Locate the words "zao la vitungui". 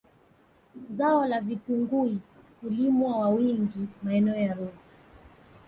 0.97-2.19